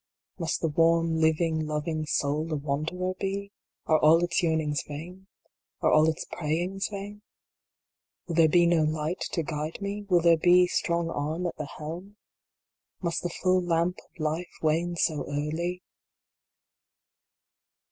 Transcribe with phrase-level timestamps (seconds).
[0.39, 3.51] Must the warm, living, loving soul a wanderer be?
[3.85, 5.27] Are all its yearnings vain?
[5.81, 7.21] Are all its prayings vain"?
[8.25, 10.07] Will there be no light to guide me?
[10.09, 12.17] Will there be strong arm at the helm?
[13.03, 15.83] Must the full lamp of life wane so early?